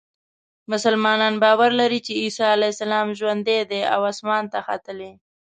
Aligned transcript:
مسلمانان 0.71 1.35
باور 1.43 1.71
لري 1.79 1.99
چې 2.05 2.13
عیسی 2.21 2.43
علیه 2.55 2.71
السلام 2.73 3.07
ژوندی 3.19 3.59
دی 3.71 3.81
او 3.93 4.01
اسمان 4.11 4.43
ته 4.53 4.59
ختلی. 4.67 5.11